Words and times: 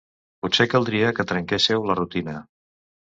Potser 0.45 0.65
caldria 0.71 1.11
que 1.19 1.25
trenquésseu 1.31 1.85
la 1.91 1.97
rutina. 1.99 2.35